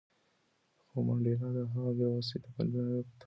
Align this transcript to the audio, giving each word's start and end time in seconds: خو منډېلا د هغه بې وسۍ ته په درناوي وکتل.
خو 0.87 0.97
منډېلا 1.07 1.49
د 1.55 1.57
هغه 1.73 1.91
بې 1.97 2.07
وسۍ 2.09 2.37
ته 2.43 2.49
په 2.55 2.61
درناوي 2.71 2.95
وکتل. 2.99 3.15